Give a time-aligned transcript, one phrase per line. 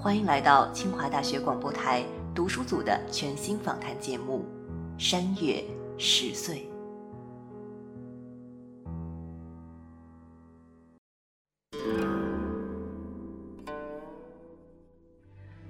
[0.00, 4.44] 欢迎来到清华大学广播台读书组的全新访谈节目
[5.02, 5.64] 《山月
[5.98, 6.68] 十岁》。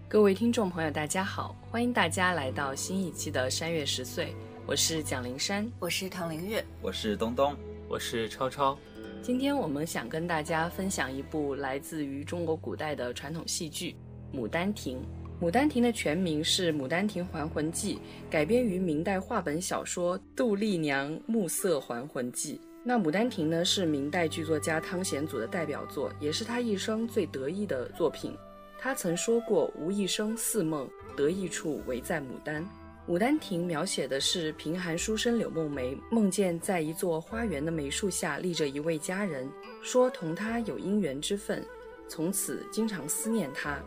[0.07, 4.27] 各位听众朋友，大家好，欢迎大家来到新一期的《山月十岁》，
[4.67, 7.57] 我是蒋灵山，我是唐灵月，我是东东，
[7.89, 8.79] 我是超超。
[9.23, 13.93] 今天我们想跟大家分享一部来自于中国古代的传统戏剧。
[14.33, 14.99] 《牡丹亭》，
[15.47, 17.97] 《牡丹亭》的全名是《牡丹亭还魂记》，
[18.31, 22.57] 改编于明代话本小说《杜丽娘暮色还魂记》。
[22.85, 28.35] 那《牡丹亭》呢，是明代剧作家汤显祖的代表作，也是他一生最得意的作品。
[28.79, 32.63] 他曾说过：“无一生似梦，得意处唯在牡丹。”
[33.11, 39.51] 《牡丹亭》描写的是贫寒书生柳梦梅梦见在一座花园的梅树下立着一位佳人，
[39.83, 41.65] 说同他有姻缘之分，
[42.07, 43.83] 从此经常思念他。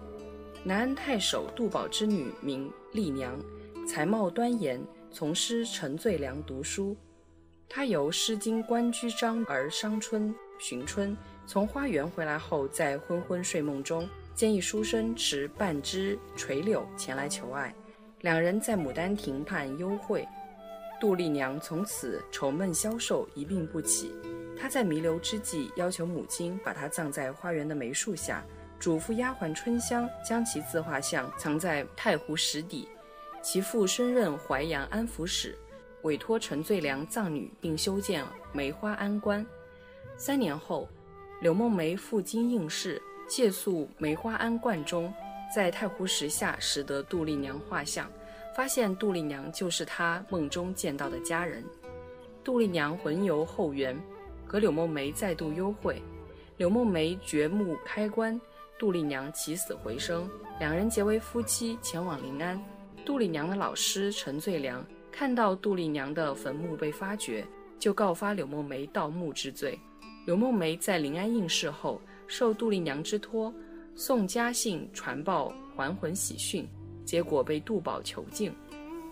[0.64, 3.36] 南安太守杜宝之女名丽娘，
[3.88, 4.80] 才貌端严，
[5.12, 6.95] 从师陈最良读书。
[7.67, 11.17] 她由《诗经·关雎章》而伤春寻春，
[11.48, 17.73] 从花园回来后，在昏昏睡梦中，见一书生持半枝垂柳前来求爱，
[18.20, 20.28] 两人在牡丹亭畔幽会。
[21.00, 24.14] 杜丽娘从此愁闷消瘦，一病不起。
[24.56, 28.45] 她在弥留之际，要求母亲把她葬在花园的梅树下。
[28.82, 32.90] 嘱咐丫鬟春香将其自画像藏在太湖石底，
[33.40, 35.56] 其父升任淮阳安抚使，
[36.02, 39.46] 委托陈最良葬女，并修建梅花庵观。
[40.17, 40.89] 三年后，
[41.42, 45.14] 柳梦梅赴京应试，借宿梅花庵观中，
[45.55, 48.11] 在太湖石下拾得杜丽娘画像，
[48.55, 51.64] 发现杜丽娘就是他梦中见到的佳人。
[52.44, 53.95] 杜丽娘魂游后园，
[54.48, 56.02] 和柳梦梅再度幽会，
[56.58, 58.42] 柳梦梅掘墓开棺。
[58.81, 60.27] 杜丽娘起死回生，
[60.59, 62.59] 两人结为夫妻，前往临安。
[63.05, 67.45] 杜丽娘的老师陈最良看到杜丽娘的坟墓被发掘，
[67.77, 69.80] 就告发柳梦梅盗墓之罪。
[70.25, 73.53] 柳梦梅在临安应试后，受杜丽娘之托，
[73.93, 76.67] 送家信传报还魂喜讯，
[77.05, 78.52] 结果被杜宝囚禁。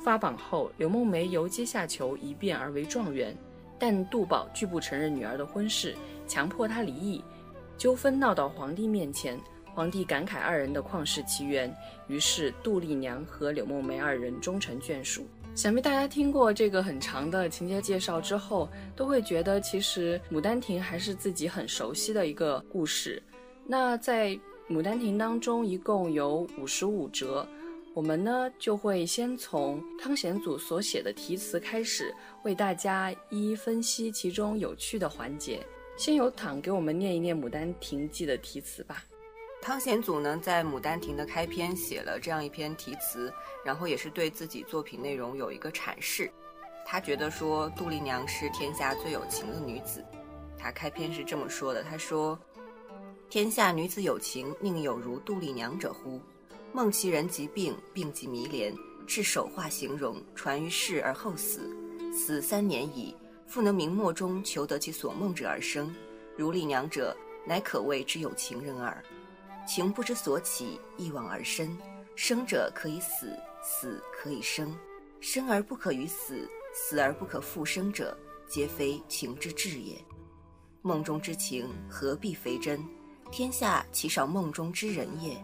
[0.03, 3.37] 发榜后，柳梦梅由阶下囚一变而为状元，
[3.77, 7.23] 但杜宝拒不承认女儿的婚事，强迫她离异，
[7.77, 9.39] 纠纷闹到皇帝面前。
[9.73, 11.73] 皇帝感慨二人的旷世奇缘，
[12.07, 15.27] 于是杜丽娘和柳梦梅二人终成眷属。
[15.55, 23.21] 想必大家听过这个很长的情节介绍之后，都会觉得其实《牡丹亭》还是自己很熟悉的一个故事。
[23.65, 24.29] 那在
[24.69, 27.45] 《牡丹亭》当中，一共有五十五折，
[27.93, 32.13] 我们呢就会先从汤显祖所写的题词开始，
[32.43, 35.65] 为大家一一分析其中有趣的环节。
[35.97, 39.03] 先由躺给我们念一念《牡丹亭记》的题词吧。
[39.61, 43.31] 汤显祖呢，在《牡丹亭》的开篇写了这样一篇题词，
[43.63, 46.31] 然后也是对自己作品内容有一个阐释。
[46.85, 50.03] 他觉得说杜丽娘是天下最有情的女子。
[50.57, 52.39] 他开篇是这么说的：“他说，
[53.29, 56.21] 天下女子有情，宁有如杜丽娘者乎？
[56.71, 58.73] 梦其人即病，病即迷恋，
[59.05, 61.69] 至手画形容，传于世而后死。
[62.13, 63.13] 死三年矣，
[63.45, 65.93] 复能明末中求得其所梦者而生。
[66.35, 67.15] 如丽娘者，
[67.45, 69.03] 乃可谓之有情人耳。”
[69.69, 71.77] 情不知所起，一往而深。
[72.15, 74.75] 生者可以死，死可以生。
[75.21, 80.03] 生而不可与死，死而不可复生者，皆非情之至也。
[80.81, 82.83] 梦中之情，何必非真？
[83.31, 85.37] 天下岂少梦中之人也？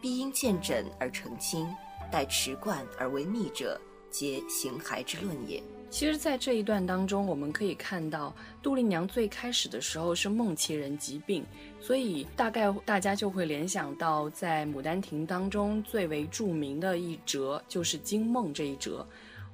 [0.00, 1.66] 必因见诊而成亲，
[2.12, 3.80] 待持冠而为密者，
[4.12, 5.60] 皆形骸之论也。
[5.96, 8.30] 其实，在这一段当中，我们可以看到，
[8.62, 11.42] 杜丽娘最开始的时候是梦其人疾病，
[11.80, 19.08] 所以大概大家就会联想到，在《牡丹亭》当中最为著名的一折就是惊梦这一折。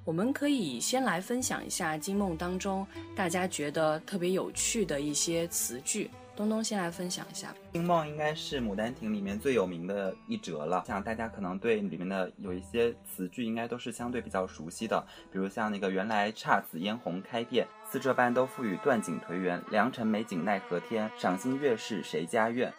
[0.05, 2.85] 我们可以先来分享一下惊梦当中
[3.15, 6.11] 大家觉得特别有趣的一些词句。
[6.35, 10.83] 东东先来分享一下，惊梦应该是《牡丹亭》里面最有名的一折了。
[10.87, 19.63] 像大家可能对里面的有一些词句，应该都是相对比较熟悉的，比如像那个“原来姹紫嫣红开遍，似这般都赋予断井颓垣。
[19.71, 22.73] 良辰美景奈何天，赏心悦事谁家院。”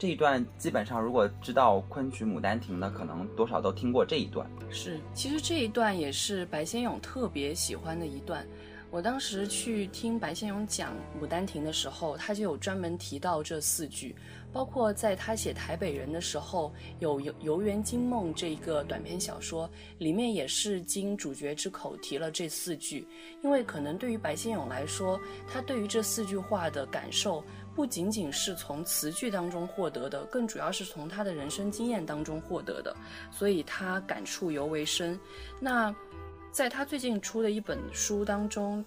[0.00, 4.50] 这一段基本上，如果知道昆曲《牡丹亭》的，可能多少都听过这一段。
[4.70, 8.42] 是，其实这一段也是白先勇特别喜欢的一段。
[8.90, 10.92] 我当时去听白先勇讲
[11.22, 14.14] 《牡丹亭》的时候，他就有专门提到这四句。
[14.52, 23.06] 包括在他写《台北人》的时候，有《游游园惊梦》这一个短篇小说，里面也是经主角之口提了这四句。
[23.44, 27.44] 因为可能对于白先勇来说，他对于这四句话的感受，
[27.76, 32.92] 不仅仅是从词句当中获得的，更主要是从他的人生经验当中获得的，
[33.30, 35.16] 所以他感触尤为深。
[35.60, 35.94] 那
[36.50, 38.84] 在他最近出的一本书当中。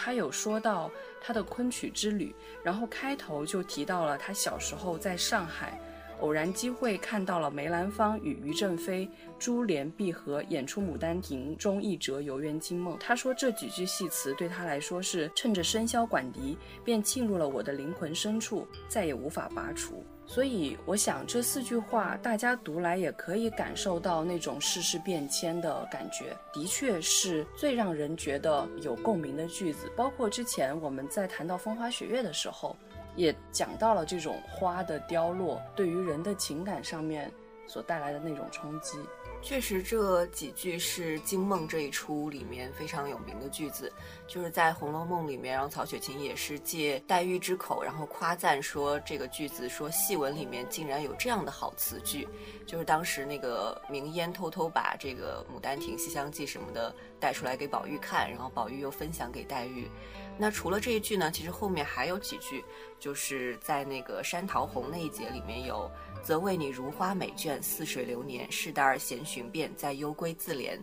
[0.00, 0.88] 他有说到
[1.20, 5.80] 他的昆曲之旅，然后开头就提到了他小时候在上海，
[6.20, 9.10] 偶然机会看到了梅兰芳与于正飞、
[9.40, 12.94] 珠联璧合演出《牡丹亭》中一折《游园惊梦》。
[12.98, 20.04] 他说这几句戏词对他来说是趁着笙箫管笛，便沁入了我的灵魂深处，再也无法拔除。
[20.30, 29.90] 所以，我想这四句话大家读来也可以感受到那种世事变迁的感觉，的确是最让人觉得有共鸣的句子。
[29.96, 32.76] 包括之前我们在谈到风花雪月的时候，
[33.16, 37.32] 也讲到了这种花的凋落对于人的情感上面
[37.66, 38.98] 所带来的那种冲击。
[39.40, 43.90] 确实，这几句是《惊梦》这一出里面非常有名的句子，
[44.26, 52.28] 就是在《红楼梦》里面，然后曹雪芹也是借黛玉之口，然后夸赞说这个句子，说戏文里面竟然有这样的好词句，
[52.66, 59.88] 就是当时那个明烟偷偷把这个《牡丹亭》《西厢记》什么的带出来给宝玉看，然后宝玉又分享给黛玉。
[60.40, 62.64] 那除了这一句呢，其实后面还有几句，
[63.00, 65.90] 就是在那个山桃红那一节里面有。
[66.22, 70.78] 则为你如花美眷，似水流年，世代而闲寻遍，在幽闺自怜。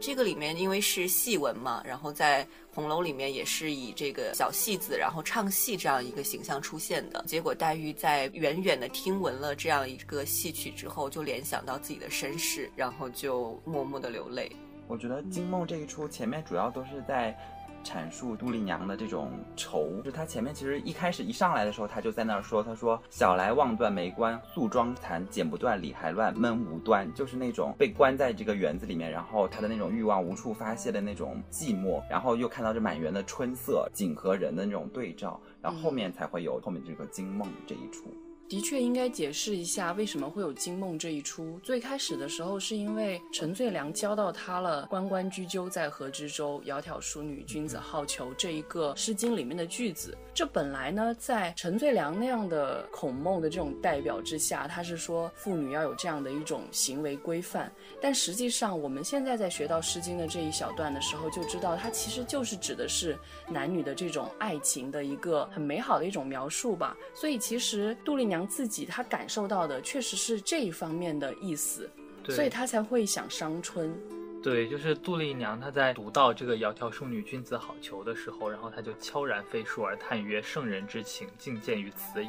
[0.00, 7.24] 这个里面因为是戏文嘛，然后在红楼里面也是以这个小戏子，然后唱戏这样一个形象出现的。
[7.26, 14.50] 结果黛玉在远远的听闻了这样一个戏曲之后，就联想到自己的身世，然后就默默的流泪。
[14.86, 17.36] 我觉得《惊梦》这一出前面主要都是在。
[17.84, 38.12] 阐述杜丽娘的这种愁，就是她前面其实一开始一上来的时候，她就在那儿说：“她说小来望断梅关，素妆残剪不断，理还乱闷无端。”就是那种被关在这个园子里面，然后她的那种欲望无处发泄的那种寂寞，然后又看到这满园的春色，景和人的那种对照，然后后面才会有后面这个惊梦这一出。
[38.46, 41.58] 的确应该解释一下为什么会有惊梦这一出。
[41.62, 50.16] 最开始的时候是因为陈最良教到他了“关关雎鸠，在河之洲，窈窕淑女，君子好逑”这一个《诗经》里面的句子。
[50.34, 57.72] 这本来呢，在陈最良那样的孔孟的这种代表之下，他是说妇女要有这样的一种行为规范。
[58.00, 63.16] 但实际上，我们现在在学到《诗经》的这一小段的时候，就知道它其实就是指的是
[63.48, 66.94] 男女的这种爱情的一个很美好的一种描述吧。
[67.14, 68.33] 所以，其实杜丽娘。
[68.34, 71.88] 娘自己她感受到的确实是这一方面的意思，
[72.28, 73.94] 所以她才会想伤春。
[74.42, 82.28] 对，就是杜丽娘她在读到这个“窈窕淑女，君子好逑”的时候，然后她就悄然飞书而叹曰：“圣人之情，尽见于此矣。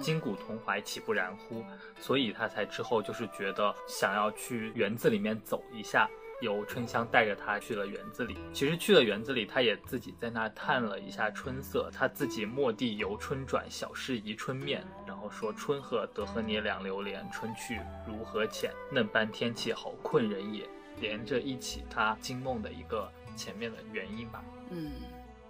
[0.00, 1.64] 今古同怀，岂不然乎？”
[1.98, 6.08] 所以她才之后就是觉得想要去园子里面走一下。
[6.42, 11.90] 由春香带着他去了园子里，其实去了园子里，他也自己在那探了一下春色。
[11.92, 18.70] 他自己蓦地由春转，小事宜春面，然后说：“春和得和你两流连，春去如何浅？
[18.92, 20.68] 嫩般天气好，困人也。”
[21.00, 24.42] 连着一起，他惊梦的一个前面的原因吧。
[24.70, 24.92] 嗯，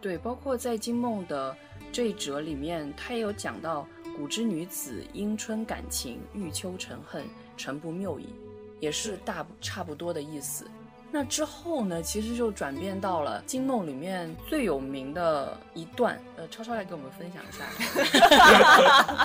[0.01, 1.57] 对，包括在惊梦的
[1.93, 7.25] 这一折里面，他也有讲到：“古之女子，因春感情，欲秋成恨，
[7.57, 8.29] 诚不谬矣。”
[8.79, 10.67] 也是大差不多的意思。
[11.17, 16.21] 那之后呢，其实就转变到了《惊梦》里面最有名的一段。
[16.37, 17.65] 呃，超超来给我们分享一下。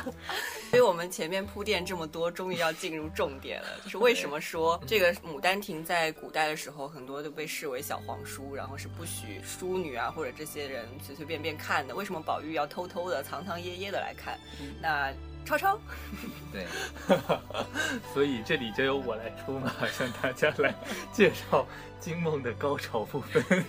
[0.71, 11.93] 所以我们前面铺垫这么多，终于要进入重点了，就是为什么说这个《牡丹亭》在古代的时候，很多都被视为小黄书，然后是不许淑女啊或者这些人随随便便看的。
[11.93, 14.39] 为什么宝玉要偷偷的、藏藏掖掖的来看？
[14.81, 15.11] 那。
[15.45, 15.79] 超超，
[16.51, 16.65] 对，
[18.13, 20.73] 所以这里就由我来出马， 向大家来
[21.11, 21.63] 介绍
[21.99, 23.65] 《惊梦》的高潮部分。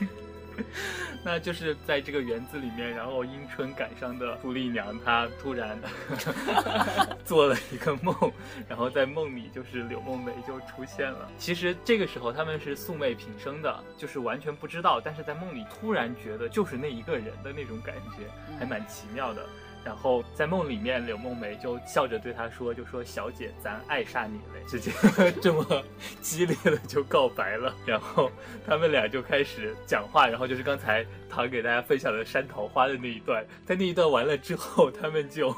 [1.25, 5.79] 那就是在这个园子里面，然后迎春赶上的杜丽娘，她突然
[7.25, 8.15] 做了一个梦，
[8.69, 11.27] 然后在梦里就是柳梦梅就出现了。
[11.39, 18.27] 其实这个时候他们是素昧平生的，就是完全不知道，但是在梦里突然觉得就是那一个人的那种感觉，
[18.59, 19.47] 还蛮奇妙的。
[19.85, 24.93] 然后在梦里面，柳梦梅就笑着对他说：“就说小姐，咱爱上你了。”直接
[25.43, 25.65] 这么
[26.21, 27.75] 激烈的就告白了。
[27.85, 28.31] 然后
[28.67, 33.45] 他们俩就开始讲话，然后就是刚才唐给大家分享的山桃花的那一段。
[33.65, 35.55] 在那一段完了之后，他们就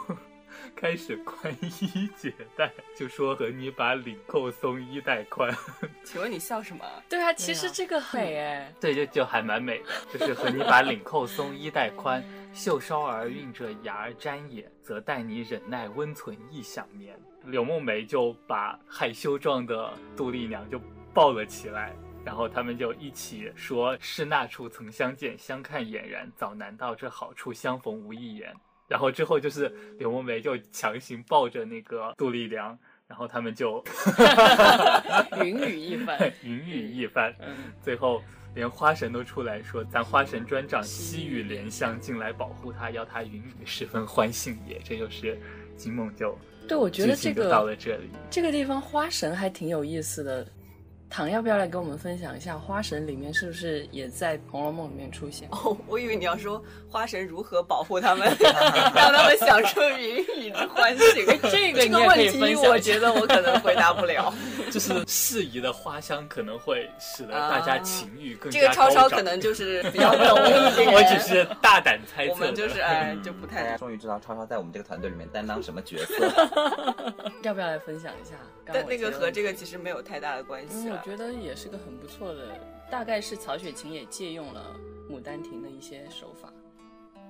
[0.77, 5.55] 开始宽衣解带，就说和你把领扣松衣带宽。
[6.05, 6.85] 请问你笑什么？
[7.09, 8.75] 对啊，其实这个很美哎。
[8.81, 12.23] 对，就就还蛮美的，就是和你把领扣松衣带宽。
[12.53, 17.19] 袖梢儿晕着芽儿沾也，则待你忍耐温存亦想眠。
[17.45, 20.81] 柳梦梅就把害羞状的杜丽娘就
[21.13, 26.31] 抱了起来，然后他们就一起说：“是那处曾相见，相看俨然。
[26.37, 28.55] 早难道这好处相逢无一言？”
[28.89, 33.83] 然后之后就是柳梦梅就强行抱着那个杜丽娘，然后他们就
[35.43, 37.35] 云雨一番， 云雨一番，
[37.83, 38.23] 最后。
[38.55, 45.37] 连花神都出来说：“咱花神专长西域莲香，进来保护他，要他云雨十分欢幸也。”这就是
[45.77, 46.39] 金梦就
[46.69, 50.47] 对我觉得这个到了这里，这个地方花神还挺有意思的。
[51.17, 55.49] 唐要不要来跟我们分享一下花神里面是不是也在《红楼梦》里面出现？
[55.53, 58.27] 哦，我以为你要说花神如何保护他们，
[58.97, 61.05] 让他们享受云雨之欢喜。
[61.15, 64.35] 这个这个问题，我觉得我可能回答不了。
[64.73, 70.93] 就是适宜的花香可能会使得大家情欲更加这个超超可能就是比较懂一点。
[70.93, 72.33] 我只是大胆猜测。
[72.33, 73.77] 我们就是哎，就不太。
[73.77, 76.29] 终于知道超超在我们这个团队里面担当什么角色。
[77.43, 78.35] 要不要来分享一下？
[78.67, 80.89] 但那个和这个其实没有太大的关系。
[80.89, 82.59] 我觉得也是个很不错的，
[82.91, 84.75] 大概是曹雪芹也借用了
[85.13, 86.51] 《牡丹亭》的一些手法，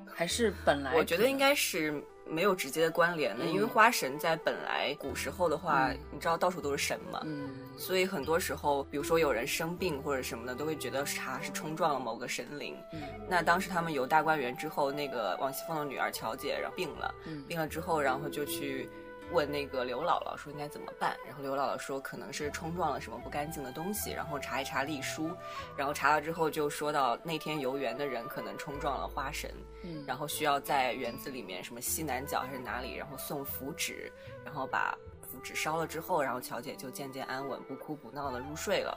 [0.07, 0.95] 还是本来？
[0.95, 12.77] 我觉得应该是没有直接的关联的，因为花神在本来古时候的话，你知道到处都是神嘛，嗯，所以很多时候，比如说有人生病或者什么的，都会觉得他是冲撞了某个神灵。
[12.93, 17.13] 嗯，那当时他们游大观园之后，那个王熙凤的女儿乔姐然后病了，
[17.49, 18.89] 病了之后，然后就去。
[19.33, 25.31] 问那个刘姥姥说应该怎么办，然后刘姥姥说可能是冲撞了什么不干净的东西，然后查一查历书，
[25.77, 29.51] 然后查了之后就说到那天游园的人可能冲撞了花神，
[29.83, 34.13] 嗯，然后需要在园子里面什么西南角还是哪里，然后送符纸，
[34.45, 38.97] 然后把符纸烧了之后，然后乔姐就渐渐安稳，不哭不闹的入睡了。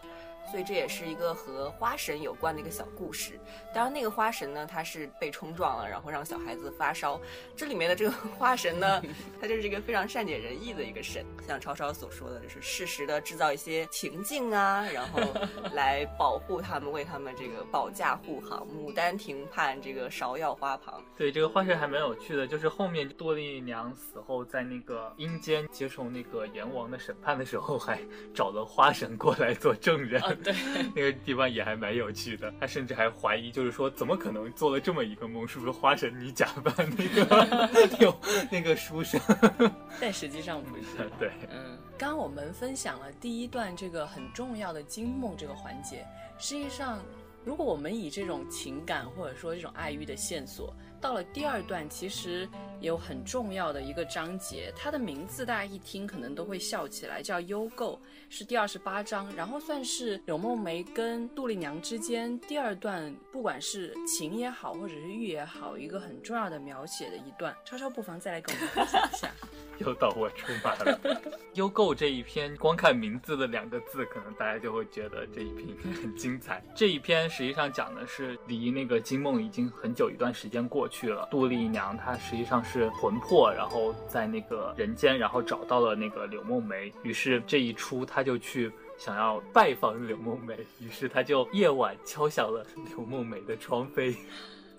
[0.49, 3.39] 所以这也是一个和花神有关的一个小故事。
[3.73, 7.19] 当然，那个花神呢，他是被冲撞了，然后让小孩子发烧。
[7.55, 9.01] 这里面的这个 花神呢，
[9.41, 11.25] 他就是一个非常善解人意的一个神。
[11.45, 15.21] 像超超所说的，就是适时的制造一些情境啊，然后
[15.73, 18.65] 来保护他们，为他们这个保驾护航。
[18.67, 27.99] 牡丹亭畔这个芍药花旁，对这个花神还蛮有趣的，就是后面杜丽娘死后在那个阴间接受那个阎王的审判的时候，还
[28.33, 30.21] 找了花神过来做证人。
[30.43, 30.53] 对，
[30.95, 32.53] 那个地方也还蛮有趣的。
[32.59, 35.47] 他甚至还怀疑，就是说，怎么可能做了这么一个梦？
[35.47, 38.15] 是不是花神你假扮那个有
[38.51, 39.19] 那个书生？
[39.99, 41.09] 但实际上不是。
[41.19, 41.77] 对，嗯。
[41.97, 46.05] 刚我们分享了第一段这个很重要的惊梦这个环节，
[46.37, 46.99] 实际上，
[47.43, 50.73] 如果我们以这种情感或者说这种爱欲的线索。
[50.99, 52.47] 到了第二段，其实
[52.79, 57.99] 有很重要的一个章节，它的名字大家一听可能都会笑起来，叫《优构》，
[58.29, 67.55] 是第二十八章，然后算是柳梦梅跟杜丽娘之间第二段，不管是情也好，或者是欲也好，一个很重要的描写的一段。
[67.63, 69.31] 超超不妨再来跟我们分享一下。
[69.79, 70.99] 又到我出马了，
[71.53, 76.63] 《优构》这一篇，光看名字的两个字，可能大家就会觉得这一篇很精彩。
[76.75, 94.15] 这一篇实际上讲的是离那个金梦已经很久一段时间过去了，杜丽娘她实际上是魂魄，然后在那个人间，然后找到了那个柳梦梅，于是这一出她就去想要拜访柳梦梅，于是她就夜晚敲响了柳梦梅的窗扉。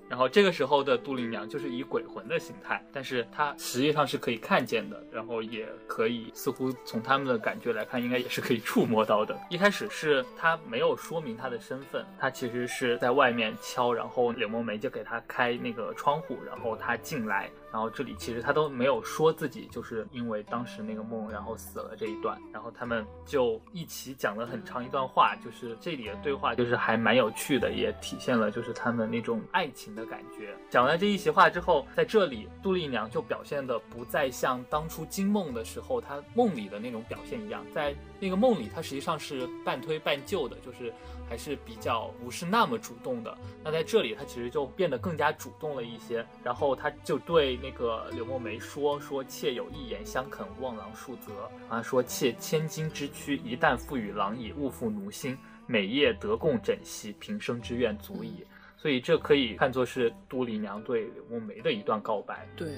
[0.08, 9.38] 然后这个时候的杜丽娘就是以鬼魂的形态，但是她实际上是可以看见的，然后也可以似乎从他们的感觉来看，应该也是可以触摸到的。
[9.50, 17.50] 一开始是她没有说明她的身份，她其实是在外面敲，然后柳梦梅就给她开那个窗户，然后她进来。
[17.70, 30.54] 然后这里其实他都没有说自己就是因为当时那个梦然后死了这一段，然后他们就一起讲了很长一段话，就是这里的对话就是还蛮有趣的，也体现了就是他们那种爱情的感觉。
[30.70, 40.94] 讲完这一席话之后，在这里杜丽娘就表现的不再像当初惊梦的时候她梦里的那种表现一样，在那个梦里她实际上是半推半就的，就是
[41.28, 43.36] 还是比较不是那么主动的。
[43.64, 51.50] 那在这里她其实就变得更加主动了一些，然后她就对那个柳梦梅说：“说妾有一言相肯，望郎恕责。
[51.68, 55.36] 啊，说妾千金之躯，一旦赋予郎以，勿负奴心。”
[55.70, 58.42] 每夜得共枕席，平生之愿足矣。
[58.80, 62.46] 所以这可以看作是杜丽娘对柳梦梅的一段告白。
[62.56, 62.68] 对，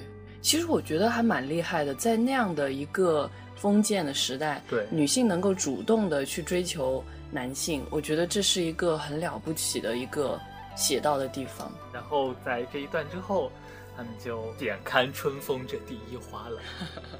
[0.41, 10.39] 其实我觉得还蛮厉害的，在那样的一个封建的时代，对女性能够主动的去追求男性，我觉得这是一个很了不起的一个
[10.75, 11.71] 写到的地方。
[11.93, 13.51] 然后在这一段之后，
[13.95, 16.59] 他们就点看春风这第一花了。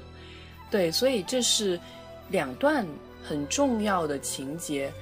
[0.72, 1.78] 对，所以这是
[2.30, 2.84] 两段
[3.22, 4.92] 很重要的情节。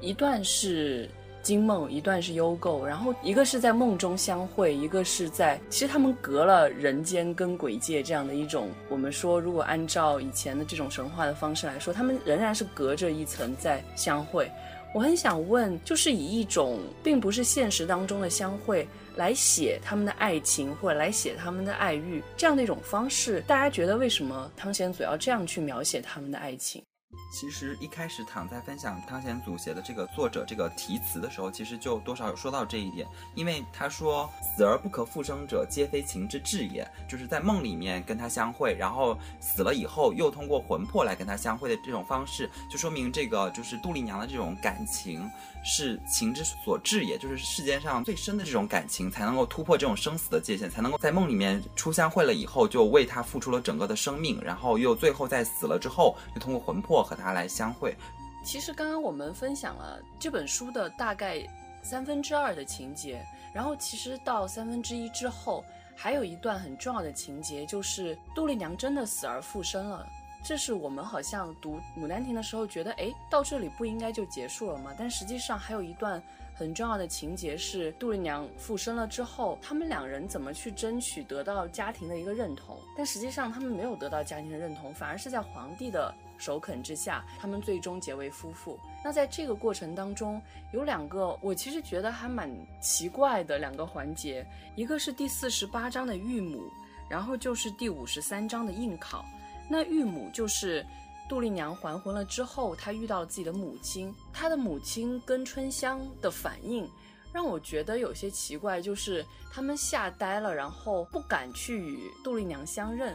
[0.00, 1.08] 一段是
[1.48, 8.68] 惊梦，一段是幽构，然后一个是在梦中相会，一个是在其实他们隔了人间跟鬼界这样的一种。
[8.90, 14.46] 我们说，如果按照以前的这种神话的方式来说，他们仍然是隔着一层在相会。
[14.92, 26.82] 我很想问，就是以一种并不是现实当中的相会来写他们的爱情，或者来写他们的爱欲这样的一种方式，大家觉得为什么汤显祖要这样去描写他们的爱情？
[27.30, 45.30] 其实一开始躺在分享汤显祖写的这个作者这个题词的时候，其实就多少有说到这一点，因为他说死而不可复生者，皆非情之至也，就是在梦里面跟他相会，然后死了以后又通过魂魄来跟他相会的这种方式，就说明这个就是杜丽娘的这种感情
[45.64, 56.98] 是情之所至也，就是世间上最深的这种感情才能够突破这种生死的界限，才能够在梦里面初相会了以后就为他付出了整个的生命，然后又最后在死了之后又通过魂魄。
[57.08, 57.96] 和他来相会。
[58.44, 61.42] 其实刚刚我们分享了这本书的大概
[61.80, 65.64] 三分之二的情节，然后其实到三分之一之后，
[65.96, 70.06] 还有一段很重要的情节，就是杜丽娘真的死而复生了。
[70.44, 74.94] 这是我们好像读《牡丹亭》的时候觉得，哎，到这里不应该就结束了吗？
[74.98, 76.22] 但实际上还有一段。
[76.54, 82.76] 很重要的情节是杜丽娘复生了之后，他们两人怎么去争取得到家庭的一个认同？
[82.96, 88.76] 但实际上他们没有得到家庭的认同，反而是在皇帝的首肯之下，他们最终结为夫妇。
[89.04, 96.60] 那在这个过程当中，有两个我其实觉得还蛮奇怪的两个环节，一个是第四十八章的玉母，
[97.08, 99.24] 然后就是第五十三章的应考。
[99.68, 100.84] 那玉母就是。
[101.28, 106.88] 杜丽娘还魂了之后，她遇到了自己的母亲，她的母亲跟春香的反应
[107.34, 113.14] 让我觉得有些奇怪，就是他们吓呆了，然后不敢去与杜丽娘相认。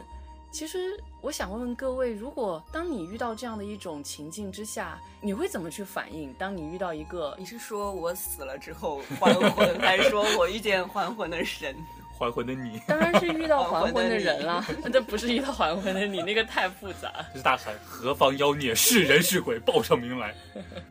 [0.52, 6.32] 其实我想问问各位，如果当你遇到这样的一种情境之下，你会怎么去反应？
[6.34, 11.74] 当你遇到一个，你是说我死了之后还魂，还是说我遇见还魂的神？
[12.16, 14.64] 还魂的你， 当然是遇到 还魂的人了。
[14.92, 17.12] 这不是遇到还魂的你，那个太复杂。
[17.32, 20.34] 就是大喊何方妖孽，是人是鬼，报上名来。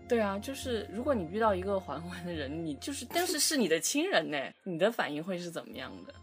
[0.08, 6.14] 对啊，就是如果你遇到一个还魂的人，你就是，但是是你的亲人呢，你的反应会是怎么样的？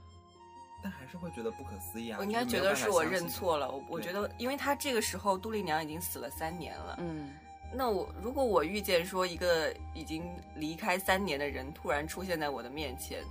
[0.82, 2.16] 但还是会觉得不可思议啊！
[2.18, 3.70] 我应该觉得是我认错了。
[3.70, 6.96] 我我觉得，因为他这个时候杜丽娘已经死了三年了。
[7.00, 7.30] 嗯，
[7.74, 10.24] 那我如果我遇见说一个已经
[10.56, 13.22] 离开三年的人突然出现在我的面前。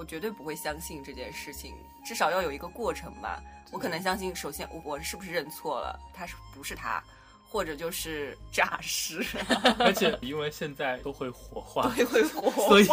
[0.00, 3.38] 我绝对不会相信这件事情，至少要有一个过程吧。
[3.70, 7.04] 我可能相信，首先我是不是认错了，他是不是他，
[7.50, 9.22] 或者就是 诈尸。
[9.78, 12.84] 而且 因为现在都会火化，对，会火化，所以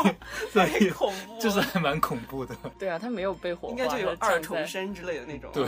[0.52, 2.54] 所以恐怖，就是还蛮恐怖的。
[2.78, 5.50] 对啊，他没有被火化，应该就有二重生之类的那种。
[5.54, 5.66] 对，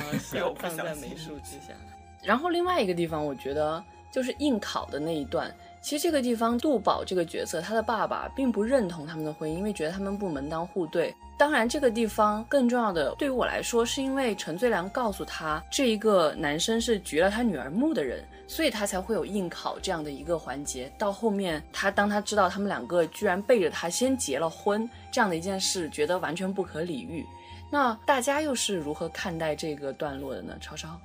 [0.59, 1.73] 放在梅树之下。
[2.21, 5.55] 然后另外一个地方，我觉得就是应考的那一段。
[5.81, 11.15] 其实这个地方，杜宝这个角色，他的爸爸并不认同他们的婚姻，因为觉得他们不门当户对。
[11.39, 20.91] 当然，这个地方更重要的，对于我来说，是因为陈最良告诉他，这一个男生是掘了他女儿墓的人，所以他才会有应考这样的一个环节。
[20.97, 27.25] 到后面，他当他知道他们两个居然背着他先结了婚这样的一件事，觉得完全不可理喻。
[27.71, 30.57] 那大家又是如何看待这个段落的呢？
[30.59, 30.99] 超超。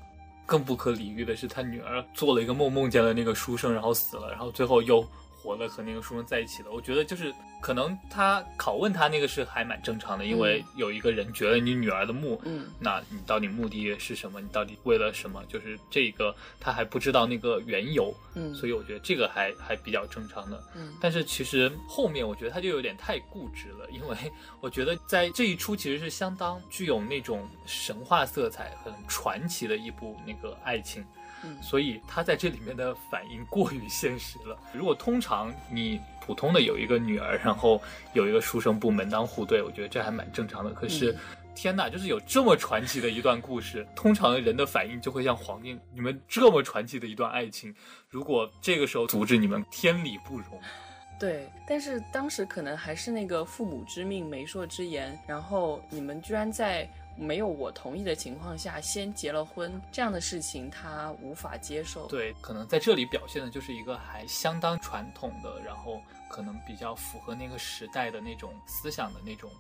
[0.44, 5.01] 更不可理喻的是，他女儿做了一个梦，梦见了那个书生，然后死了，然后最后又
[5.40, 6.73] 活了，和那个书生在一起了。
[6.73, 7.33] 我觉得就是。
[7.64, 14.38] 可能他拷问他那个是还蛮正常的，因为有一个人掘了你女儿的墓，嗯，那你到底目的是什么？
[14.38, 15.42] 你到底为了什么？
[15.48, 20.92] 就是这个他还不知道那个缘由，嗯，所以我觉得这个还还比较正常的，嗯。
[21.00, 31.03] 但是其实后面我觉得他就有点太固执了，因为我觉得在这一出其实是相当具有那种神话色彩、很传奇的一部那个爱情。
[31.61, 34.59] 所以他在这里面的反应过于现实了。
[34.72, 37.78] 如果通常你普通的有一个女儿，然后
[38.14, 40.70] 有一个书生部门当户对，我觉得这还蛮正常的。
[40.72, 41.14] 可是，
[41.54, 47.74] 天哪，就是有这么传奇的一段故事，通常人的反应就会像黄英，你们这么传奇的一段爱情，
[48.08, 50.46] 如果这个时候阻止你们，天理不容。
[51.20, 56.88] 对，但是当时可能还是那个父母之命，媒妁之言，然后你们居然在。
[57.16, 62.07] 没有我同意的情况下先结了婚，这样的事情他无法接受。
[62.09, 69.50] 对，可能在这里表现的就是一个还相当传统的，然后可能比较符合那个时代的那种思想的那种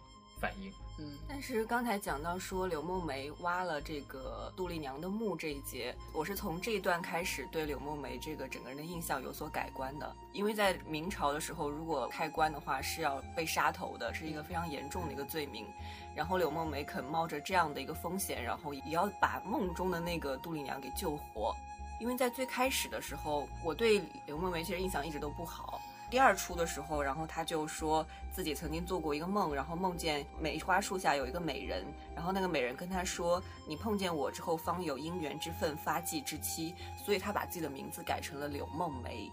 [0.40, 0.72] 反应。
[0.96, 10.14] 嗯，但是刚才讲到说柳梦梅挖了这个杜丽娘的墓这一节，我是从这一段开始对柳梦梅这个整个人的印象有所改观的。
[10.32, 15.66] 因为在明朝的时候，如果开棺的话是要被杀头的，是一个非常严重的一个罪名。
[16.14, 21.54] 然后柳梦梅肯冒着这样的一个风险，然后也要把梦中的那个杜丽娘给救活。
[22.00, 25.80] 因为在最开始的时候，我对柳梦梅其实印象一直都不好。
[26.10, 36.74] 第二出的时候，然后他就说自己曾经做过一个梦，然后梦见梅花树下有一个美人，然后那个美人跟他说：“你碰见我之后，方有姻缘之分，发迹之期。”
[37.04, 39.30] 所以他把自己的名字改成了柳梦梅。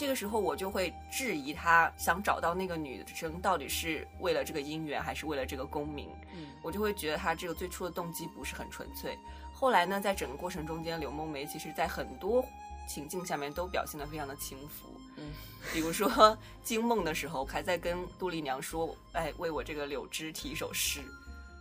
[0.00, 6.08] 这个时候我就会质疑他想找到那个女生到底是为了这个姻缘，还是为了这个功名？
[6.32, 9.18] 嗯，我就会觉得他这个最初的动机不是很纯粹。
[9.52, 12.42] 后来呢，在整个过程中间，柳梦梅其实在很多
[12.88, 14.88] 情境下面都表现得非常的轻浮。
[15.18, 15.32] 嗯，
[15.70, 16.34] 比如说
[16.64, 21.02] 惊梦的时候，还在跟杜丽娘说：“哎，为我这个柳枝提一首诗。”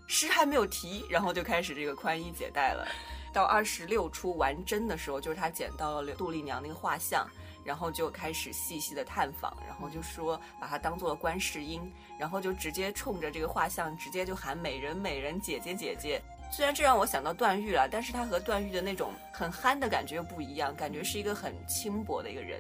[0.08, 2.88] 诗还没有提，然后就开始这个宽衣解带了。
[3.34, 7.28] 到二十六出完真的时候，就是他捡到了杜丽娘那个画像，
[7.64, 11.82] 然后就开始细细的探访，然后就说把它当做了观世音，
[12.18, 16.22] 然后就直接冲着这个画像，直接就喊美人美人姐姐姐姐。
[16.52, 22.60] 虽然这让我想到段誉了，但是他和段誉的那种很憨的感觉又不一样，感觉是一个很轻薄的一个人。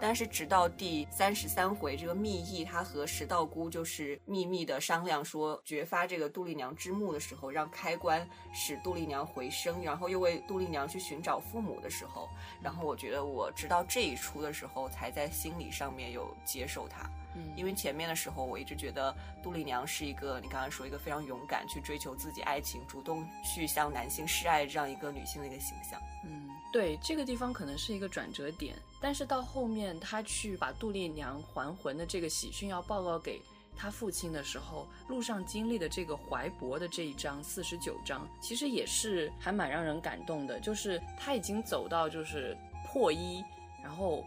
[0.00, 12.28] 但是直到第三十三回，这个密意他和石道姑就是秘密的商量说掘发这个杜丽娘之墓的时候，让开棺使杜丽娘回生，然后又为杜丽娘去寻找父母的时候，
[12.62, 17.10] 然后我觉得我直到这一出的时候，才在心理上面有接受她。
[17.34, 26.00] 嗯，因为前面的时候我一直觉得杜丽娘是一个你刚刚说一个非常勇敢去追求自己爱情，主动去向男性示爱这样一个女性的一个形象。
[26.24, 28.76] 嗯，对，这个地方可能是一个转折点。
[29.00, 33.40] 但是到后面，他去把杜丽娘还魂的这个喜讯要报告给
[33.76, 40.58] 他父亲的时候，路上经历的这个怀博的这一章四十九章，其实也是还蛮让人感动的。
[40.60, 43.42] 就是他已经走到就是破衣，
[43.82, 44.24] 然后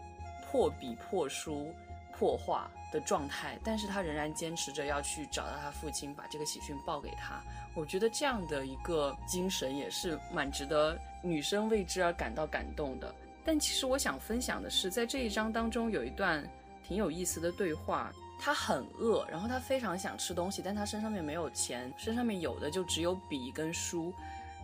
[0.50, 1.72] 破笔、破书、
[2.12, 7.42] 破画的状态，但是他仍然坚持着要去找到他父亲，把这个喜讯报给他。
[7.74, 13.12] 我觉得这样的一个精神也是蛮值得女生为之而感到感动的。
[13.44, 16.46] 但其实我想分享的是，在这一章当中有一段
[16.86, 18.12] 挺有意思的对话。
[18.44, 24.12] 他很饿，然后他非常想吃东西，但他身上面没有钱，身上面有的就只有笔跟书，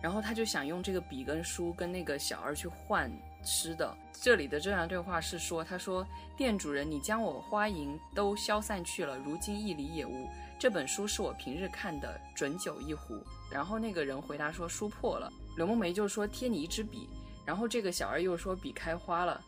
[0.01, 3.09] 然后他就想用这个笔跟书跟那个小二去换
[3.43, 3.95] 吃的。
[4.21, 10.27] 这里的这段对话是说，他说：“店主人，你将我花银都消散去了，如今一厘也无。
[10.59, 17.07] 这本书是我平日看的，准酒一壶。”然后那个人回答说：“书破了。”刘梦梅就说：“贴你一支笔。”
[17.45, 19.41] 然后这个小二又说笔开花了，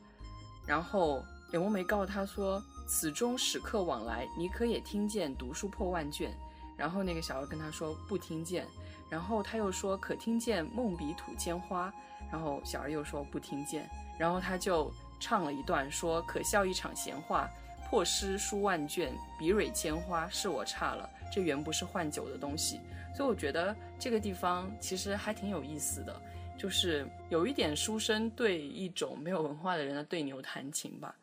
[0.66, 6.36] 然后柳梦梅告诉他说：“此中使客往来，你可也听见读书破万卷。”
[6.78, 8.66] 然后那个小二跟他说不听见，
[9.08, 11.94] 然后他又说可听见梦笔吐千花，
[12.32, 17.50] 然后小儿又说不听见，然后他就唱了一段说可笑一场闲话，
[17.90, 22.80] 破诗书万卷，笔蕊千花，是我差了，这原不是换酒的东西。
[23.16, 26.22] 所以我觉得这个地方其实还挺有意思的。
[26.58, 31.16] 就是有一点书生对一种没有文化的人的对牛弹琴吧。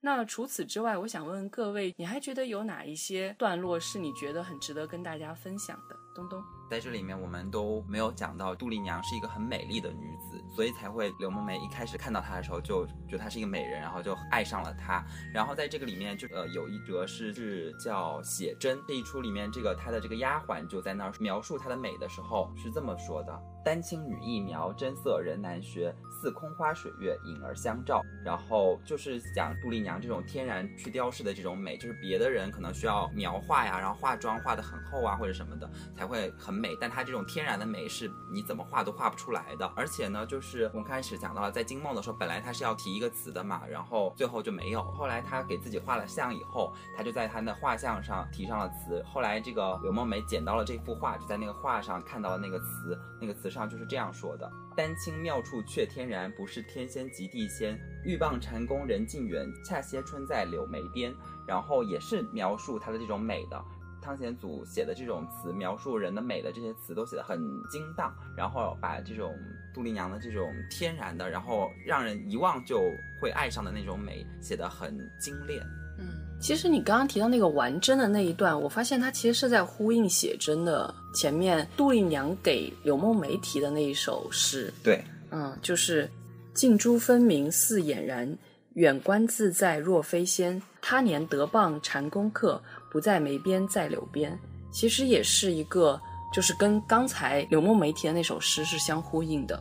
[0.00, 5.94] 那除此之外，我想问问各位，你还觉得有哪一些段落是你觉得很值得跟大家分享的？
[6.16, 6.42] 东东。
[6.70, 15.04] 在这里面，我们都没有讲到杜丽娘是一个很美丽的女子，所以才会柳梦梅一开始看到她的时候就觉得她是一个美人，然后就爱上了她。
[15.34, 28.00] 然后在这个里面，就呃有一折是是叫写真这一出里面，这个她的这个丫鬟就在那儿描述她的美的时候是这么说的：丹青女艺描，真色人难学，似空花水月，影儿相照。
[28.24, 36.51] 然后就是讲杜丽娘这种天然去雕饰的这种美，就是别的人可能需要描画呀，然后化妆画的很厚啊或者什么的才会很。
[36.52, 39.66] 很美，但它这种天然的美是你怎么画都画不出来的。
[39.74, 44.82] 而且呢，就是我们开始讲到了，在惊梦的时候，本来他是要提一个词的嘛，然后最后就没有。
[44.92, 49.02] 后来他给自己画了像以后，他就在他的画像上提上了词。
[49.04, 57.80] 后来这个柳梦梅捡到了这幅画，就在那个画上看到了那个词，那个词上就是这样说的：丹青妙处却天然，不是天仙即地仙。
[58.04, 61.14] 欲傍蟾宫人尽远，恰歇春在柳眉边。
[61.44, 63.64] 然后也是描述它的这种美的。
[64.02, 67.38] 汤显祖写的这种词，描述人的美的这些词都写得很
[67.70, 69.34] 精当，然后把这种
[69.72, 72.82] 杜丽娘的这种天然的，然后让人一望就
[73.20, 75.62] 会爱上的那种美，写得很精炼。
[75.98, 76.08] 嗯，
[76.40, 84.72] 其实你刚刚提到那个完真的那一段，我发现它其实是在呼应写真的前面杜丽娘给柳梦梅提的那一首诗。
[84.82, 86.10] 对，嗯，就是
[86.54, 88.36] 近朱分明似俨然，
[88.74, 90.60] 远观自在若非仙。
[90.84, 92.60] 他年得傍蟾宫客。
[92.92, 94.38] 不在梅边，在柳边，
[94.70, 95.98] 其实也是一个，
[96.30, 99.60] 就是跟刚才柳梦梅提的那首诗是相呼应的。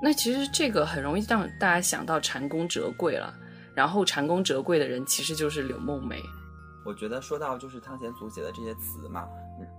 [0.00, 3.34] 那其实这个很容易让大家想到蟾宫折桂了，
[3.74, 6.22] 然后蟾宫折桂的人其实就是柳梦梅。
[6.86, 9.28] 我觉得说到就是汤显祖写的这些词嘛，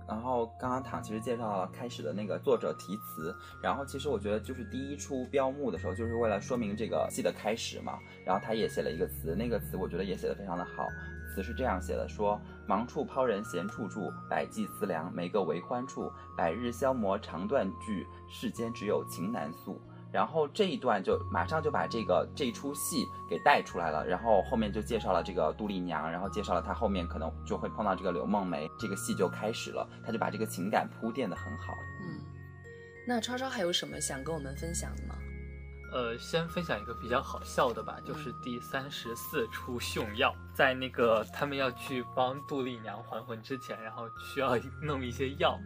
[0.06, 10.86] 然后刚刚躺其实介绍了开始的那个作者题词，然后其实我觉得就是第一出标目的时候，就是为了说明这个戏的开始嘛，然后他也写了一个词，那个词我觉得也写的非常的好。
[11.30, 19.80] 词是这样写的：说忙处抛人闲处住，百计思量没个为欢处，百日消磨长断句，世间只有情难诉。
[20.12, 31.74] 然后这一段就马上就把这个这出戏给带出来了，然后后面就介绍了这个杜丽娘，然后介绍了她后面可能就会碰到这个柳梦梅，这个戏就开始了，他就把这个情感铺垫的很好。
[32.02, 32.18] 嗯，
[33.06, 35.14] 那超超还有什么想跟我们分享的吗？
[35.92, 45.58] 呃，先分享一个比较好笑的吧，就是第三十四出炫耀，在那个他们要去帮杜丽娘还魂之前，然后需要 弄一些药，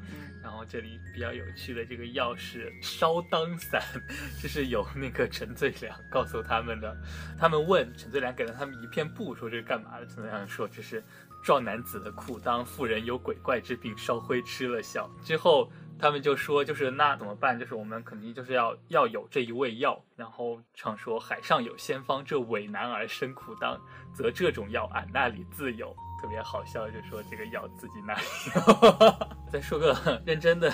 [0.43, 3.83] 然后这里比较有趣的这个药是烧当散，
[4.43, 6.97] 就是有那个陈最良告诉他们的，
[7.39, 10.07] 他们问陈最良给了他们一片布，说这是干嘛的？
[10.07, 11.05] 陈最良说这是
[11.43, 15.11] 壮男子的裤裆，妇人有鬼怪之病，烧灰吃了笑。
[15.23, 15.71] 之后。
[15.99, 17.59] 他们就说，就是那怎么办？
[17.59, 19.99] 就是我们肯定就是要要有这一味药。
[20.17, 23.81] 然后常说海上有仙方，这伪男儿身苦当，
[24.13, 25.95] 则这种药俺那里自有。
[26.21, 28.23] 特别好笑，就说这个咬自己那里
[28.55, 29.37] 有。
[29.53, 30.69] 再说个认真的，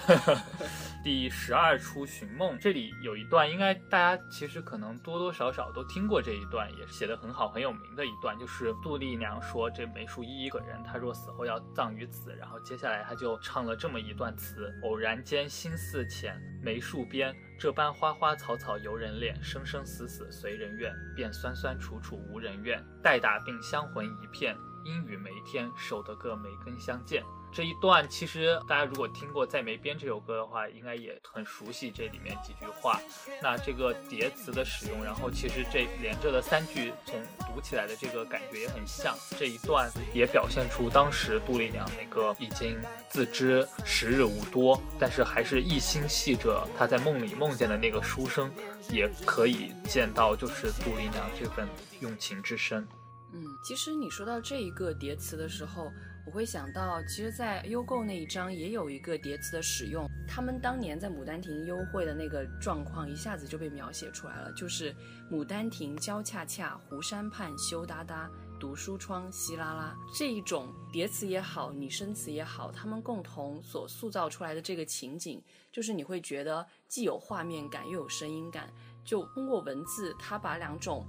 [1.05, 24.57] 第十二出寻梦，这里有一段，应该大家其实可能多多少少都听过这一段，也是写的很好、很有名的一段，就是杜丽娘说这梅树依依个人，她若死后要葬于此，然后接下来她就唱了这么一段词：偶然间心似浅，梅树边，这般花花草草由人恋，生生死死随人愿，便酸酸楚楚无人怨，待打病香魂一片。
[24.85, 27.25] 阴雨梅天，守得个梅根相见。
[27.53, 33.01] 这一段其实大家如果听过《在梅边》这首歌的话，应该也很熟悉这里面几句话。
[33.43, 37.21] 那这个叠词的使用，然后其实这连着的三句，从
[37.53, 39.17] 读起来的这个感觉也很像。
[39.37, 48.49] 这一段也表现出当时杜丽娘那个已经自知时日无多，但是还是一心系着她在梦里梦见的那个书生，
[48.89, 52.87] 也可以见到就是杜丽娘这份用情之深。
[53.33, 55.91] 嗯，其实你说到这一个叠词的时候，
[56.27, 60.05] 我会想到，其实，在优购那一章也有一个叠词的使用。
[60.27, 64.53] 他们当年在《牡丹亭》幽会的那个状况，一下子就被描写出来了。
[64.53, 64.93] 就是
[65.31, 69.97] 《牡丹亭》娇恰恰，湖山畔羞答答，读书窗稀拉拉。
[70.13, 75.41] 这一种叠词也好，拟声词也好，他们共同所塑造出来的这个情景，
[75.71, 78.69] 就是你会觉得既有画面感，又有声音感。
[79.05, 81.07] 就通过文字，它把两种。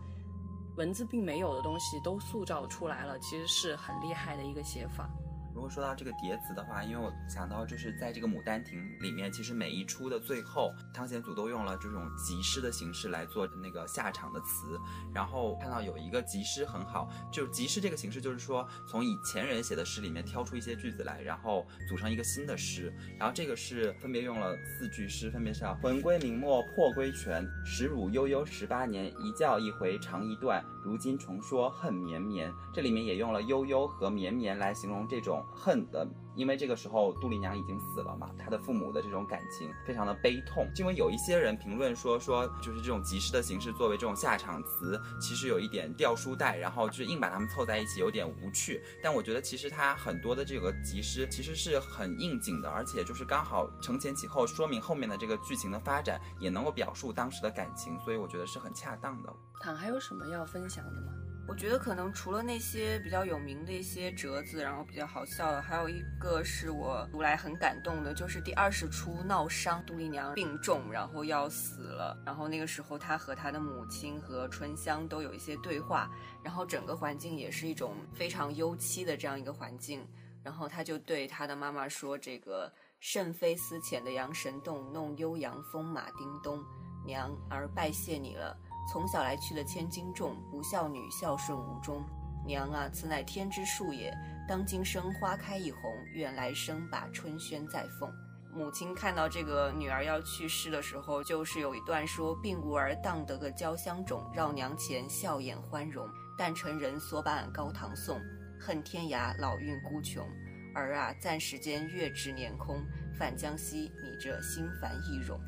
[0.82, 5.08] 文字并没有的东西都塑造出来了，其实是很厉害的一个写法。
[5.54, 14.80] 如果说到这个叠词的话，因为我想到就是在这个《牡丹亭》里面，其实每一出的最后，汤显祖都用了这种集诗的形式来做那个下场的词。
[15.14, 22.94] 然后看到有一个集诗很好，就集诗这个形式，就是说从以前人写的诗里面挑出一些句子来，然后组成一个新的诗。
[23.20, 32.52] 然后这个是分别用了四句诗，分别是“魂归明末破归泉，时汝悠悠十八年，一觉一回长一段，如今重说恨绵绵”。
[32.74, 35.46] 这里面也用了悠悠和绵绵来形容这种。
[35.52, 40.68] 恨的，因为这个时候杜丽娘已经死了嘛，她的父母的这种感情非常的悲痛。
[40.78, 48.82] 因为有一些人评论说，说就是这种集诗的形式作为这种下场词，其实有一点掉书袋，然后就是硬把它们凑在一起，有点无趣。
[49.04, 59.32] 但我觉得其实它很多的这个集诗其实是很应景的，而且就是刚好承前启后，说明后面的这个剧情的发展，也能够表述当时的感情，所以我觉得是很恰当的。
[59.60, 61.14] 躺还有什么要分享的吗？
[61.52, 76.10] 我觉得可能除了那些比较有名的一些折子，然后比较好笑的，还有一个是我读来很感动的，就是第二十出闹伤，杜丽娘病重，然后要死了，然后那个时候她和她的母亲和春香都有一些对话，
[76.42, 80.08] 然后整个环境也是一种非常幽凄的这样一个环境，
[80.42, 86.64] 然后她就对她的妈妈说：“这个甚非思前的阳神洞，弄悠扬风马叮咚，
[87.06, 88.58] 娘儿拜谢你了。”
[88.90, 92.04] 从小来去了千斤重，不孝女孝顺无终。
[92.46, 94.12] 娘啊，此乃天之数也。
[94.48, 95.82] 当今生花开一红，
[96.14, 98.12] 愿来生把春轩再奉。
[98.54, 106.06] 母亲看到这个女儿要去世的时候，就是有一段说：“并无儿当得个交香种，绕娘前笑颜欢容。
[106.38, 108.20] 但成人所把俺高堂送，
[108.60, 110.26] 恨天涯老运孤穷。
[110.74, 112.84] 儿啊，暂时间月值年空，
[113.18, 115.40] 返江西你这心烦意容。”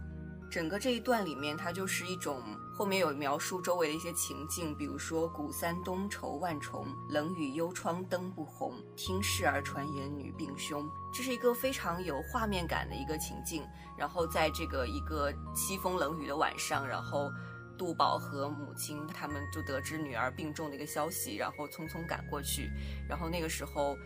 [0.54, 2.40] 整个这一段里面，它就是一种
[2.72, 8.72] 后面有描述周围的一些情境，比如说“古三冬愁万重，冷雨幽窗灯不红。
[8.96, 13.64] 听事儿传言女病凶”，这是一个非常有画面感的一个情境。
[13.98, 17.32] 然后在这个一个凄风冷雨的晚上，然后
[17.76, 22.70] 杜宝和母亲他们就得知女儿病重的一个消息，然后匆匆赶过去。
[23.10, 23.98] 然后那个时候，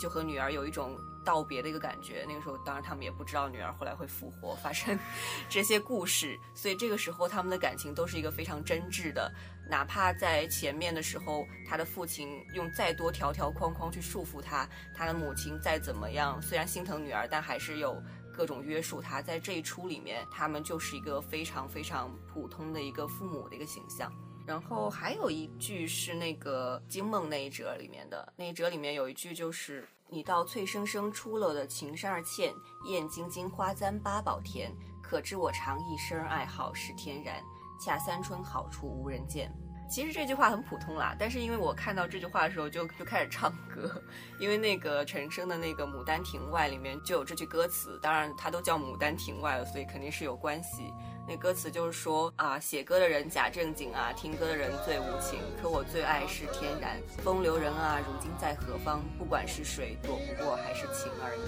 [0.00, 0.98] 就和女儿有一种。
[1.22, 4.98] 道别的一个感觉，那个时候当然他们也不知道女儿后来会复活，发生
[5.50, 9.30] 这些故事，所以这个时候他们的感情都是一个非常真挚的。
[9.68, 18.02] 哪怕在前面的时候，他的父亲用再多条条框框去束缚他，他的母亲再怎么样，虽然心疼女儿，但还是有
[18.34, 19.20] 各种约束他。
[19.20, 24.10] 在这一出里面，他们就是一个非常非常普通的一个父母的一个形象。
[24.50, 29.86] 然后还有一句是那个惊梦那一折里面的，那一折里面有一句就是。
[30.12, 32.52] 你道翠生生出了的情深儿倩，
[32.88, 34.68] 艳晶晶花簪八宝田，
[35.00, 37.40] 可知我常一生爱好是天然，
[37.80, 39.48] 恰三春好处无人见。
[39.88, 44.02] 其实这句话很普通啦，但是因为我看到这句话的时候就就开始唱歌，
[44.40, 50.92] 因为那个陈升的那个《牡丹亭外》里面就有这句歌词，当然它都叫《牡丹亭外》了，所以肯定是有关系。
[51.28, 55.38] 那歌词就是说啊，写歌的人假正经啊，听歌的人最无情。
[55.62, 59.00] 可我最爱是天然风流人啊，如今在何方？
[59.16, 61.40] 不管是水，躲不过还是情而已。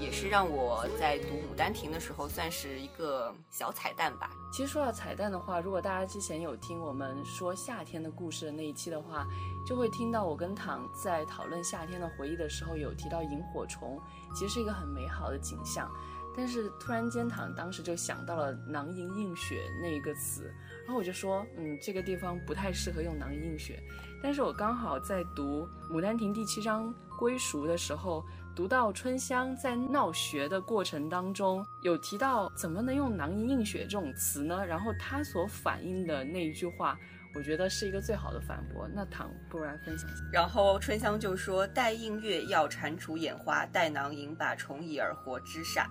[0.00, 4.30] 也是让我在读《牡丹亭》的时候，算是一个小彩蛋吧。
[4.52, 9.26] 其实说到彩蛋的话，如果大家之前有听我们说夏天的故事的那一期的话，
[9.66, 14.00] 就会听到我跟唐在讨论夏天的回忆的时候，有提到萤火虫，
[14.36, 15.90] 其实是一个很美好的景象。
[16.38, 20.44] 但是突然间，唐当时就想到了“囊萤映雪”那一个词，
[20.84, 23.82] 然后我就说，嗯，这个地方不太适合用“囊萤映雪”。
[24.22, 28.24] 但是我刚好在读《牡丹亭》第七章“归熟”的时候，
[28.54, 34.64] 读到春香在闹学的过程当中，有提到怎么能用“囊萤映雪”这种词呢？
[34.64, 36.96] 然后他所反映的那一句话，
[37.34, 38.88] 我觉得是一个最好的反驳。
[38.94, 40.22] 那唐不如来分享一下。
[40.32, 45.84] 然后春香就说：“待映月要蟾蜍眼花，待囊萤把虫蚁而活之煞。”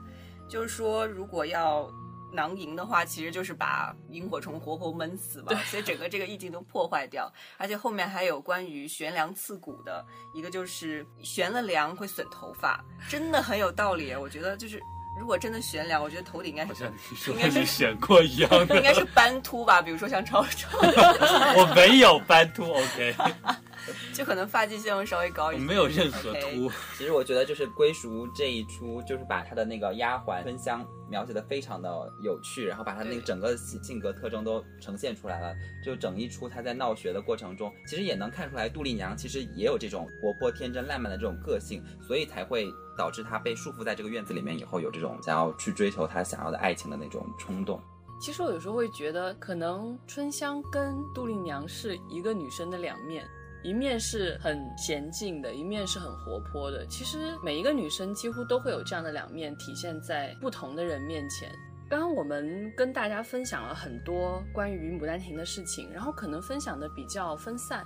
[0.47, 1.89] 就是说，如果要
[2.31, 7.31] 囊萤的话，其实就是把萤火虫活活闷死嘛，所以整个这个意境都破坏掉。
[7.57, 14.13] 而且后面还有关于悬梁刺股的一个，就是悬了梁会损头发，真的很有道理。
[14.15, 14.79] 我觉得就是
[15.19, 16.91] 如果真的悬梁，我觉得头顶应该是
[17.31, 20.77] 应该是悬过一样的，应该是斑秃吧，比如说像超超，
[21.57, 23.15] 我没有斑秃，OK。
[24.13, 26.71] 就可能发际线会稍微高一点，没有任何秃。
[26.97, 31.89] 其实我觉得就是归属这一出，就是把他的那个丫鬟春香描写的非常的
[32.23, 35.55] 有趣，然后把他那个整个性格特征都呈现出来了。
[35.83, 47.81] 就整一出他在闹学的过程中，其实也能看出来杜丽娘其实也有这种活泼天真烂漫的这种个性，所以才会导致她被束缚在这个院子里面以后，有这种想要去追求她想要的爱情的那种冲动。
[48.19, 53.23] 其实我有时候会觉得，可能春香跟杜丽娘是一个女生的两面。
[53.63, 56.85] 一面是很娴静的，一面是很活泼的。
[56.87, 61.49] 其实每一个女生几乎都会有这样的两面体现在不同的人面前。
[61.89, 67.85] 刚刚我们跟大家分享了很多关于《牡丹亭》的事情，然后可能分享的比较分散，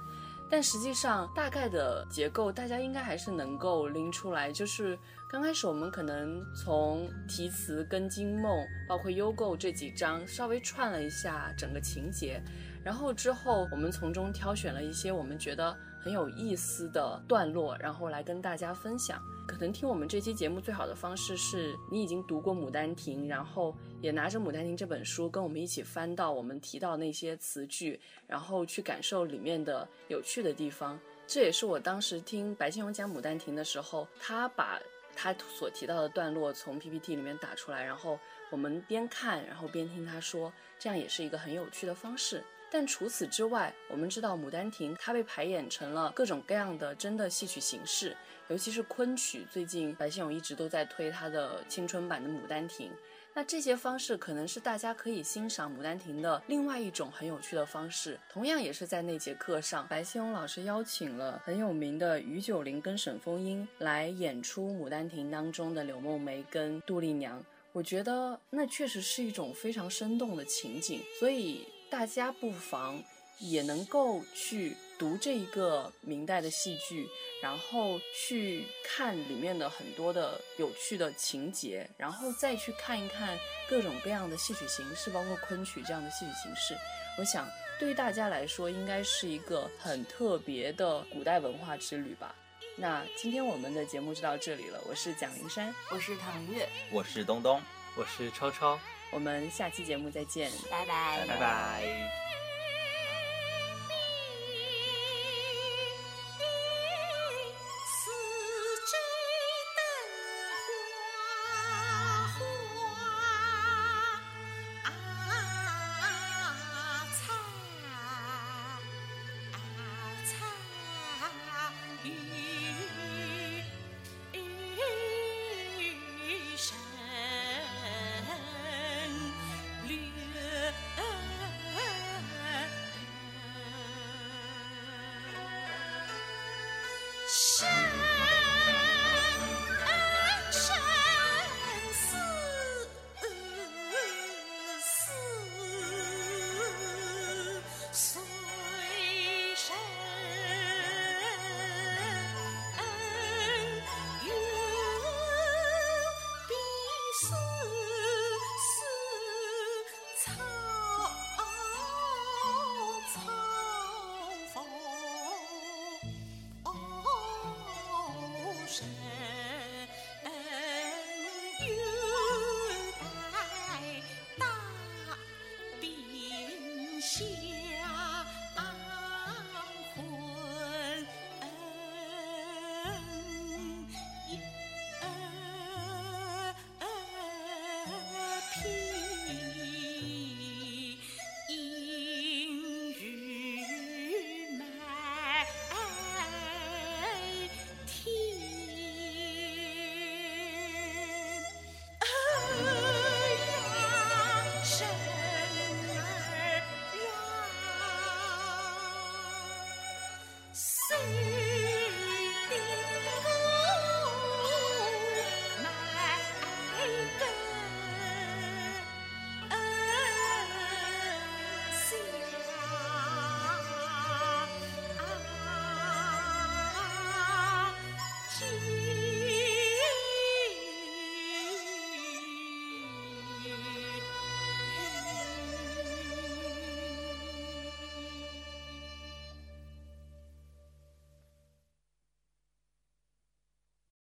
[0.50, 4.52] 但实际上大概的结构大家应该还是能够拎出来。
[4.52, 4.98] 就是
[5.30, 12.42] 刚开始我们可能从题词跟惊梦，包括幽构这几章稍微串了一下整个情节。
[12.84, 19.22] 然后之后，我们从中挑选了一些我们觉得很有意思的段落，然后来跟大家分享。
[19.48, 30.98] 可能听我们这期节目最好的方式是你已经读过《牡丹亭》，然后也拿着《牡丹亭》这本书跟我们一起翻到我们提到那些词句，然后去感受里面的有趣的地方。
[31.28, 34.80] 这也是我当时听白先勇讲《牡丹亭》的时候，他把
[35.16, 38.18] 他所提到的段落从 PPT 里面打出来，然后
[38.50, 42.44] 我们边看然后边听他说，这样也是一个很有趣的方式。
[42.72, 48.16] 但除此之外，我们知道《牡丹亭》它被排演成了各种各样的真的戏曲形式，
[48.48, 49.46] 尤其是昆曲。
[49.52, 52.88] 最近白先勇一直都在推他的青春版的《牡丹亭》。
[53.34, 58.20] 那这些方式可能是大家可以欣赏《牡丹亭》的另外一种很有趣的方式。
[58.30, 67.42] 同样也是在那节课上，白先勇老师邀请了很有名的于九龄跟沈凤英来演出《牡丹亭》当中的柳梦梅跟杜丽娘。
[67.74, 73.04] 我觉得那确实是一种非常生动的情景，所以大家不妨
[73.38, 74.76] 也能够去。
[75.02, 77.10] 读这一个明代的戏剧，
[77.42, 83.36] 然后去看里面的很多的有趣的情节，然后再去看一看
[83.68, 86.78] 各种各样的戏曲形式，包括昆曲这样的戏曲形式。
[87.18, 92.36] 我想对于大家来说，应该是一个很特别的古代文化之旅吧。
[92.76, 97.60] 那今天我们的节目就到这里了，我是蒋灵山，我是唐月，我是东东，
[97.98, 98.80] 我是超超，
[99.12, 102.41] 我们下期节目再见，拜拜，拜拜。